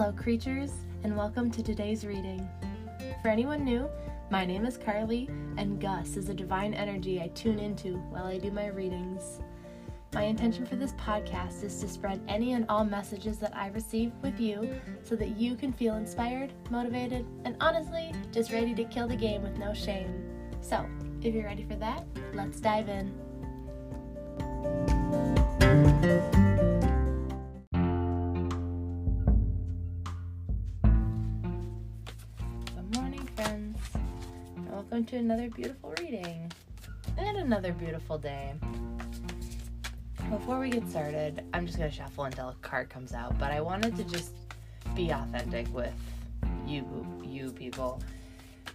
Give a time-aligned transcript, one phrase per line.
[0.00, 0.72] Hello, creatures,
[1.04, 2.48] and welcome to today's reading.
[3.20, 3.86] For anyone new,
[4.30, 8.38] my name is Carly, and Gus is a divine energy I tune into while I
[8.38, 9.40] do my readings.
[10.14, 14.12] My intention for this podcast is to spread any and all messages that I receive
[14.22, 19.06] with you so that you can feel inspired, motivated, and honestly, just ready to kill
[19.06, 20.24] the game with no shame.
[20.62, 20.86] So,
[21.20, 23.12] if you're ready for that, let's dive in.
[35.10, 36.52] To another beautiful reading
[37.18, 38.54] and another beautiful day.
[40.30, 43.60] Before we get started, I'm just gonna shuffle until a card comes out, but I
[43.60, 44.34] wanted to just
[44.94, 45.92] be authentic with
[46.64, 46.84] you,
[47.24, 48.00] you people,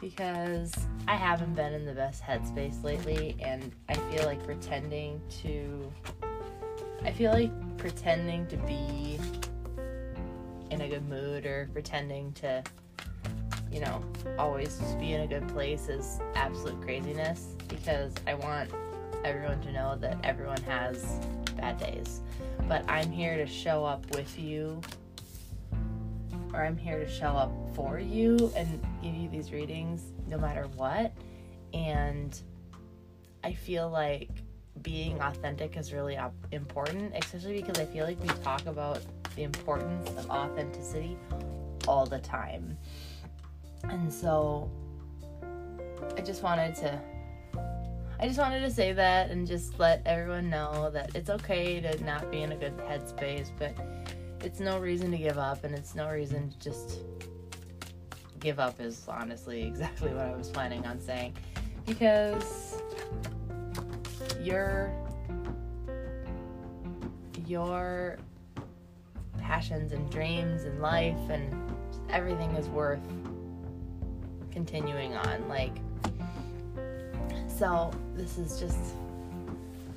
[0.00, 0.74] because
[1.06, 5.92] I haven't been in the best headspace lately, and I feel like pretending to,
[7.04, 9.20] I feel like pretending to be
[10.72, 12.64] in a good mood or pretending to,
[13.74, 14.00] you know,
[14.38, 18.70] always just be in a good place is absolute craziness because I want
[19.24, 21.18] everyone to know that everyone has
[21.56, 22.20] bad days.
[22.68, 24.80] But I'm here to show up with you,
[26.52, 30.68] or I'm here to show up for you and give you these readings no matter
[30.76, 31.12] what.
[31.72, 32.40] And
[33.42, 34.30] I feel like
[34.82, 36.16] being authentic is really
[36.52, 39.00] important, especially because I feel like we talk about
[39.34, 41.16] the importance of authenticity
[41.88, 42.78] all the time.
[43.90, 44.70] And so
[46.16, 47.00] I just wanted to
[48.20, 52.04] I just wanted to say that and just let everyone know that it's okay to
[52.04, 53.76] not be in a good headspace, but
[54.40, 57.00] it's no reason to give up and it's no reason to just
[58.38, 61.34] give up is honestly exactly what I was planning on saying.
[61.86, 62.80] Because
[64.40, 64.92] your
[67.46, 68.18] your
[69.38, 71.52] passions and dreams and life and
[72.10, 73.00] everything is worth
[74.54, 75.76] continuing on like
[77.48, 78.78] so this is just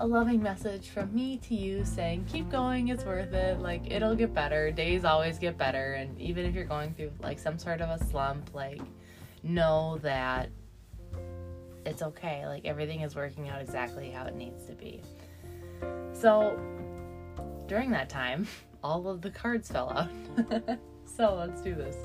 [0.00, 4.14] a loving message from me to you saying keep going it's worth it like it'll
[4.14, 7.80] get better days always get better and even if you're going through like some sort
[7.80, 8.80] of a slump like
[9.42, 10.50] know that
[11.86, 15.00] it's okay like everything is working out exactly how it needs to be.
[16.12, 16.58] So
[17.66, 18.46] during that time
[18.82, 20.78] all of the cards fell out.
[21.16, 21.96] So let's do this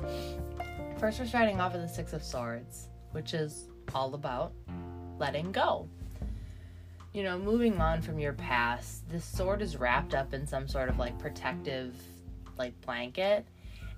[0.97, 4.53] first we're starting off with the six of swords which is all about
[5.19, 5.87] letting go
[7.15, 10.89] you know, moving on from your past, this sword is wrapped up in some sort
[10.89, 11.95] of like protective
[12.57, 13.45] like blanket.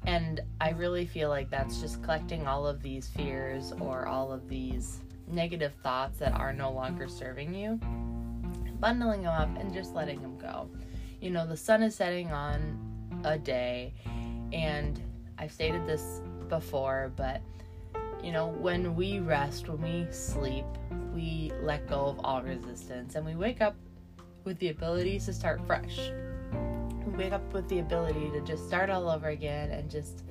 [0.05, 4.47] And I really feel like that's just collecting all of these fears or all of
[4.47, 7.79] these negative thoughts that are no longer serving you,
[8.79, 10.69] bundling them up and just letting them go.
[11.19, 13.95] You know, the sun is setting on a day,
[14.53, 15.01] and
[15.39, 17.41] I've stated this before, but
[18.23, 20.65] you know, when we rest, when we sleep,
[21.13, 23.75] we let go of all resistance and we wake up
[24.43, 26.11] with the ability to start fresh.
[27.05, 30.23] We wake up with the ability to just start all over again and just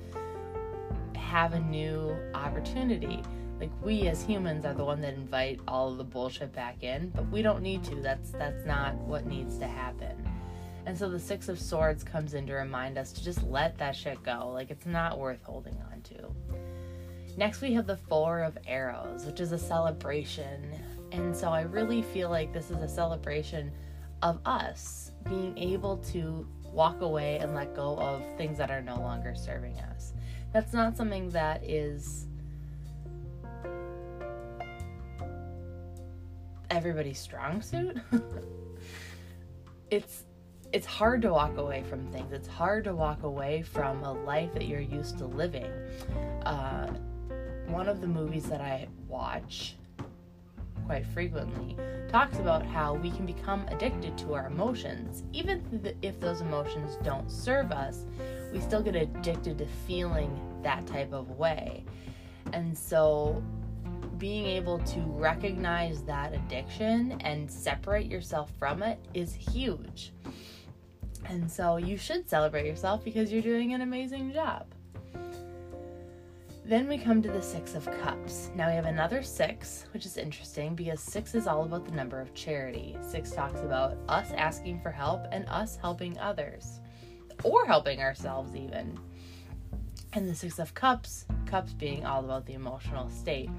[1.15, 3.21] have a new opportunity.
[3.59, 7.27] Like we as humans are the one that invite all the bullshit back in, but
[7.29, 7.95] we don't need to.
[7.95, 10.15] That's that's not what needs to happen.
[10.87, 13.93] And so the 6 of swords comes in to remind us to just let that
[13.93, 14.49] shit go.
[14.53, 16.33] Like it's not worth holding on to.
[17.35, 20.73] Next, we have the Four of Arrows, which is a celebration.
[21.11, 23.69] And so I really feel like this is a celebration
[24.21, 28.95] of us being able to walk away and let go of things that are no
[28.95, 30.13] longer serving us.
[30.53, 32.27] That's not something that is
[36.69, 37.97] everybody's strong suit.
[39.91, 40.23] it's
[40.73, 42.31] it's hard to walk away from things.
[42.31, 45.71] It's hard to walk away from a life that you're used to living.
[46.45, 46.87] Uh,
[47.67, 49.75] one of the movies that I watch
[50.85, 51.75] quite frequently
[52.09, 55.23] talks about how we can become addicted to our emotions.
[55.33, 58.05] Even if those emotions don't serve us,
[58.53, 61.83] we still get addicted to feeling that type of way.
[62.53, 63.43] And so
[64.17, 70.13] being able to recognize that addiction and separate yourself from it is huge.
[71.29, 74.65] And so you should celebrate yourself because you're doing an amazing job.
[76.67, 78.51] Then we come to the Six of Cups.
[78.53, 82.19] Now we have another six, which is interesting because six is all about the number
[82.19, 82.97] of charity.
[83.01, 86.81] Six talks about us asking for help and us helping others,
[87.43, 88.99] or helping ourselves, even.
[90.11, 93.49] And the Six of Cups, cups being all about the emotional state.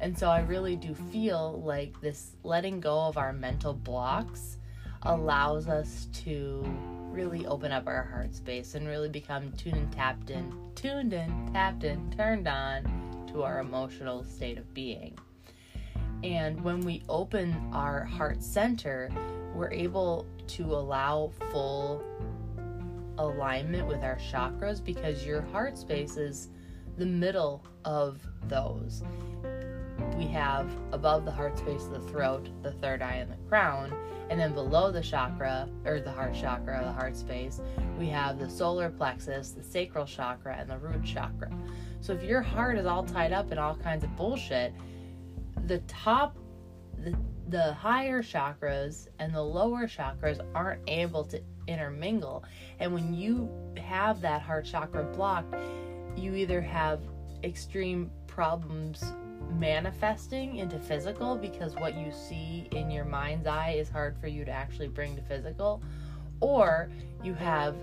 [0.00, 4.56] And so I really do feel like this letting go of our mental blocks
[5.02, 6.64] allows us to
[7.14, 11.50] really open up our heart space and really become tuned and tapped in, tuned in,
[11.52, 15.16] tapped in, turned on to our emotional state of being.
[16.24, 19.10] And when we open our heart center,
[19.54, 22.02] we're able to allow full
[23.18, 26.48] alignment with our chakras because your heart space is
[26.96, 29.02] the middle of those.
[30.16, 33.92] We have above the heart space the throat, the third eye, and the crown.
[34.30, 37.60] And then below the chakra, or the heart chakra, the heart space,
[37.98, 41.50] we have the solar plexus, the sacral chakra, and the root chakra.
[42.00, 44.72] So if your heart is all tied up in all kinds of bullshit,
[45.66, 46.36] the top,
[47.02, 47.16] the,
[47.48, 52.44] the higher chakras and the lower chakras aren't able to intermingle.
[52.78, 55.54] And when you have that heart chakra blocked,
[56.16, 57.00] you either have
[57.42, 59.04] extreme problems
[59.58, 64.44] manifesting into physical because what you see in your mind's eye is hard for you
[64.44, 65.82] to actually bring to physical,
[66.40, 66.90] or
[67.22, 67.76] you have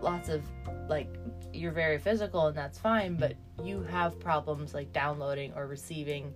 [0.00, 0.42] lots of
[0.88, 1.08] like
[1.52, 6.32] you're very physical and that's fine, but you have problems like downloading or receiving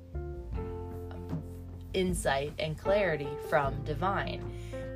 [1.95, 4.43] insight and clarity from divine.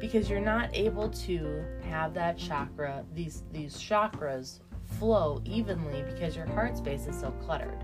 [0.01, 4.61] Because you're not able to have that chakra these these chakras
[4.99, 7.79] flow evenly because your heart space is so cluttered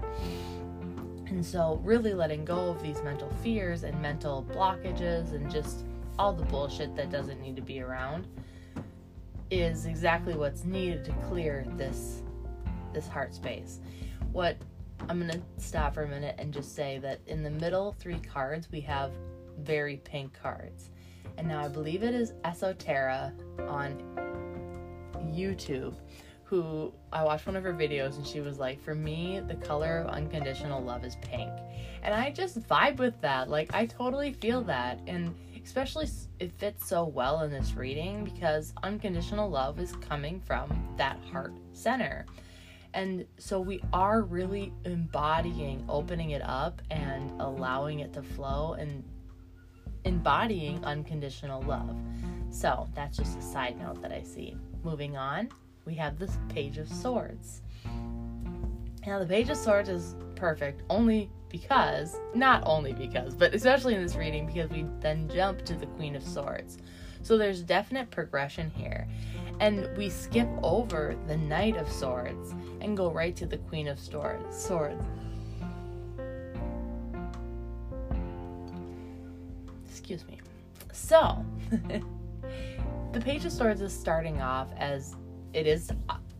[1.30, 5.84] and so really letting go of these mental fears and mental blockages and just
[6.18, 8.26] all the bullshit that doesn't need to be around
[9.50, 12.22] is exactly what's needed to clear this
[12.92, 13.80] this heart space.
[14.32, 14.56] What
[15.08, 18.18] I'm going to stop for a minute and just say that in the middle three
[18.18, 19.12] cards we have
[19.58, 20.90] very pink cards.
[21.36, 23.32] And now I believe it is Esoterra
[23.68, 24.02] on
[25.32, 25.94] YouTube
[26.48, 29.98] who I watched one of her videos and she was like, For me, the color
[29.98, 31.50] of unconditional love is pink.
[32.02, 33.50] And I just vibe with that.
[33.50, 35.00] Like, I totally feel that.
[35.06, 36.08] And especially
[36.38, 41.52] it fits so well in this reading because unconditional love is coming from that heart
[41.74, 42.24] center.
[42.94, 49.04] And so we are really embodying, opening it up and allowing it to flow and
[50.04, 51.94] embodying unconditional love.
[52.50, 54.56] So that's just a side note that I see.
[54.82, 55.50] Moving on,
[55.88, 57.62] we have this Page of Swords.
[59.06, 64.02] Now, the Page of Swords is perfect only because, not only because, but especially in
[64.02, 66.76] this reading, because we then jump to the Queen of Swords.
[67.22, 69.08] So there's definite progression here.
[69.60, 73.98] And we skip over the Knight of Swords and go right to the Queen of
[73.98, 74.70] Swords.
[79.88, 80.38] Excuse me.
[80.92, 85.16] So, the Page of Swords is starting off as
[85.52, 85.90] it is.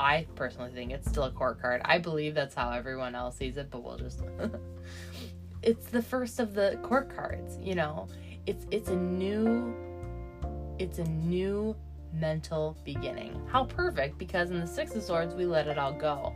[0.01, 1.81] I personally think it's still a court card.
[1.85, 4.23] I believe that's how everyone else sees it, but we'll just.
[5.63, 7.59] it's the first of the court cards.
[7.61, 8.09] You know,
[8.47, 9.75] it's it's a new,
[10.79, 11.75] it's a new
[12.13, 13.41] mental beginning.
[13.51, 16.35] How perfect because in the Six of Swords we let it all go.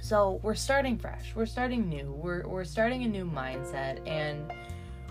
[0.00, 1.34] So we're starting fresh.
[1.34, 2.12] We're starting new.
[2.12, 4.52] We're we're starting a new mindset and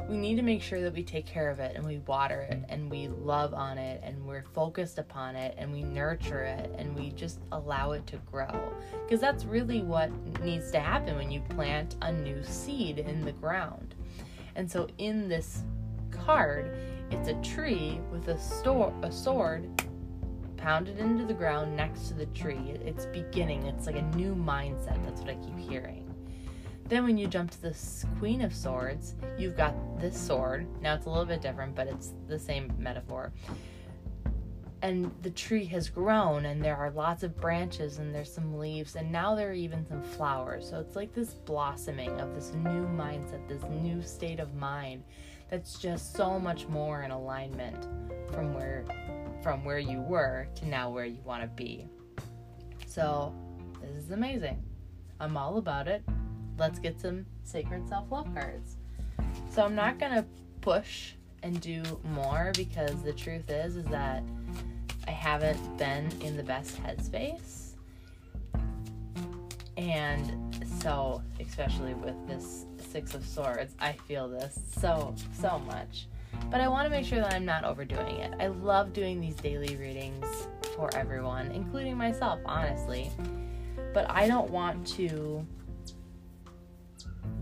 [0.09, 2.63] we need to make sure that we take care of it and we water it
[2.69, 6.95] and we love on it and we're focused upon it and we nurture it and
[6.95, 8.71] we just allow it to grow.
[9.03, 10.11] Because that's really what
[10.41, 13.95] needs to happen when you plant a new seed in the ground.
[14.55, 15.63] And so in this
[16.11, 16.77] card,
[17.09, 19.67] it's a tree with a, store, a sword
[20.55, 22.77] pounded into the ground next to the tree.
[22.85, 25.03] It's beginning, it's like a new mindset.
[25.03, 26.03] That's what I keep hearing.
[26.85, 27.75] Then when you jump to the
[28.19, 30.67] Queen of Swords, you've got this sword.
[30.81, 33.33] Now it's a little bit different, but it's the same metaphor.
[34.81, 38.95] And the tree has grown, and there are lots of branches, and there's some leaves,
[38.95, 40.69] and now there are even some flowers.
[40.69, 45.03] So it's like this blossoming of this new mindset, this new state of mind
[45.49, 47.87] that's just so much more in alignment
[48.31, 48.85] from where
[49.41, 51.87] from where you were to now where you want to be.
[52.85, 53.33] So,
[53.81, 54.61] this is amazing.
[55.19, 56.03] I'm all about it
[56.57, 58.77] let's get some sacred self love cards.
[59.49, 60.25] So I'm not gonna
[60.61, 61.13] push
[61.47, 64.21] and do more because the truth is is that
[65.07, 67.71] I haven't been in the best headspace.
[69.77, 76.07] And so, especially with this Six of Swords, I feel this so, so much.
[76.51, 78.33] But I want to make sure that I'm not overdoing it.
[78.39, 80.25] I love doing these daily readings
[80.75, 83.09] for everyone, including myself, honestly.
[83.93, 85.45] But I don't want to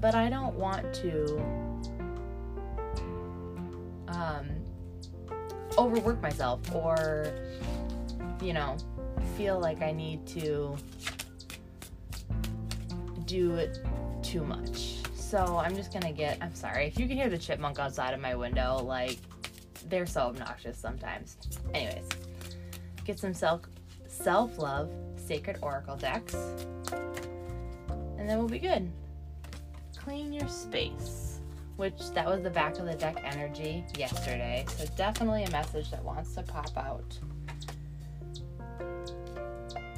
[0.01, 1.64] but I don't want to
[4.15, 4.47] um,
[5.77, 7.33] overwork myself or,
[8.41, 8.77] you know,
[9.37, 10.75] feel like I need to
[13.25, 13.79] do it
[14.21, 14.97] too much.
[15.13, 16.37] So I'm just gonna get.
[16.41, 18.77] I'm sorry if you can hear the chipmunk outside of my window.
[18.81, 19.17] Like
[19.89, 21.37] they're so obnoxious sometimes.
[21.73, 22.07] Anyways,
[23.03, 23.61] get some self
[24.07, 26.35] self love sacred oracle decks,
[28.17, 28.91] and then we'll be good.
[29.97, 31.34] Clean your space,
[31.77, 34.65] which that was the back of the deck energy yesterday.
[34.77, 37.17] So definitely a message that wants to pop out.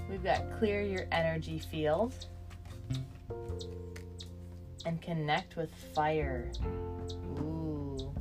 [0.10, 2.14] We've got clear your energy field
[4.86, 6.50] and connect with fire.
[7.40, 8.14] Ooh.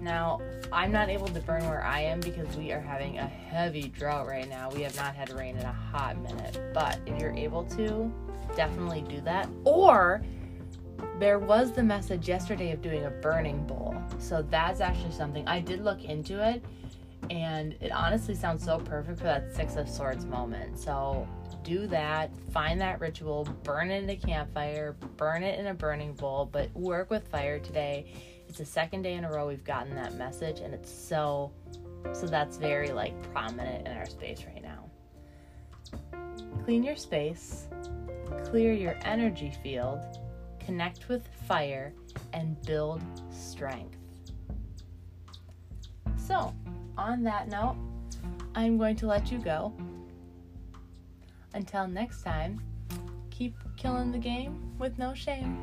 [0.00, 0.40] Now,
[0.70, 4.28] I'm not able to burn where I am because we are having a heavy drought
[4.28, 4.70] right now.
[4.70, 6.60] We have not had rain in a hot minute.
[6.72, 8.12] But if you're able to,
[8.54, 9.48] definitely do that.
[9.64, 10.22] Or
[11.18, 13.94] there was the message yesterday of doing a burning bowl.
[14.18, 16.64] So that's actually something I did look into it
[17.30, 20.78] and it honestly sounds so perfect for that 6 of swords moment.
[20.78, 21.26] So
[21.62, 26.14] do that, find that ritual, burn it in a campfire, burn it in a burning
[26.14, 28.12] bowl, but work with fire today.
[28.48, 31.50] It's the second day in a row we've gotten that message, and it's so,
[32.12, 34.88] so that's very like prominent in our space right now.
[36.64, 37.66] Clean your space,
[38.44, 39.98] clear your energy field,
[40.66, 41.92] connect with fire,
[42.32, 43.96] and build strength.
[46.16, 46.52] So,
[46.98, 47.76] on that note,
[48.56, 49.72] I'm going to let you go.
[51.54, 52.60] Until next time,
[53.30, 55.56] keep killing the game with no shame.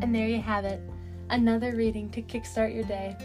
[0.00, 0.80] And there you have it,
[1.28, 3.16] another reading to kickstart your day.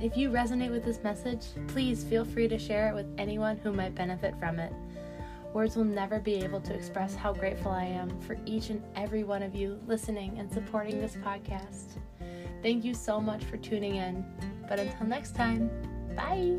[0.00, 3.72] If you resonate with this message, please feel free to share it with anyone who
[3.72, 4.72] might benefit from it.
[5.52, 9.22] Words will never be able to express how grateful I am for each and every
[9.22, 11.98] one of you listening and supporting this podcast.
[12.62, 14.24] Thank you so much for tuning in.
[14.68, 15.70] But until next time,
[16.16, 16.58] bye.